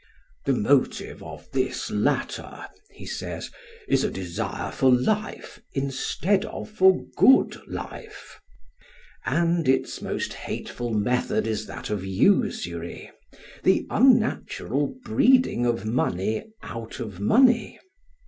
[0.45, 3.51] "The motive of this latter," he says,
[3.87, 8.39] "is a desire for life instead of for good life";
[9.27, 13.11] and its most hateful method is that of usury,
[13.61, 17.77] the unnatural breeding of money out of money.